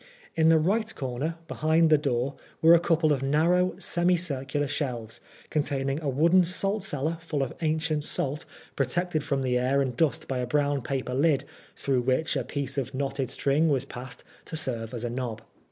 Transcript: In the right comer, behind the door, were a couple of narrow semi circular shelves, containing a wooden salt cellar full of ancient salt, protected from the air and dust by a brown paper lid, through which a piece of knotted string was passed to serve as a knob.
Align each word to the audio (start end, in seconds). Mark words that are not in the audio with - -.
In 0.35 0.49
the 0.49 0.57
right 0.57 0.91
comer, 0.95 1.35
behind 1.47 1.91
the 1.91 1.97
door, 1.99 2.33
were 2.59 2.73
a 2.73 2.79
couple 2.79 3.13
of 3.13 3.21
narrow 3.21 3.75
semi 3.77 4.17
circular 4.17 4.67
shelves, 4.67 5.21
containing 5.51 6.01
a 6.01 6.09
wooden 6.09 6.43
salt 6.43 6.83
cellar 6.83 7.19
full 7.21 7.43
of 7.43 7.53
ancient 7.61 8.03
salt, 8.03 8.43
protected 8.75 9.23
from 9.23 9.43
the 9.43 9.59
air 9.59 9.79
and 9.79 9.95
dust 9.95 10.27
by 10.27 10.39
a 10.39 10.47
brown 10.47 10.81
paper 10.81 11.13
lid, 11.13 11.43
through 11.75 12.01
which 12.01 12.35
a 12.35 12.43
piece 12.43 12.79
of 12.79 12.95
knotted 12.95 13.29
string 13.29 13.69
was 13.69 13.85
passed 13.85 14.23
to 14.45 14.55
serve 14.55 14.91
as 14.95 15.03
a 15.03 15.09
knob. 15.11 15.43